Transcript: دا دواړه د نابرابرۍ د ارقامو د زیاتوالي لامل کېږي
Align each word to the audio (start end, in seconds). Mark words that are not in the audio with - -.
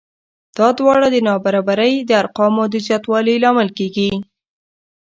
دا 0.57 0.67
دواړه 0.79 1.07
د 1.11 1.17
نابرابرۍ 1.27 1.93
د 2.03 2.11
ارقامو 2.21 2.63
د 2.73 2.75
زیاتوالي 2.87 3.35
لامل 3.43 3.69
کېږي 3.77 4.09